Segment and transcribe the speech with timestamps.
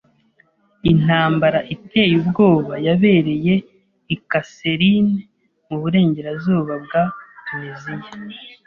[0.91, 3.55] Intambara iteye ubwoba yabereye
[4.15, 5.13] i Kasserine
[5.67, 7.03] mu burengerazuba bwa
[7.45, 8.11] Tuniziya.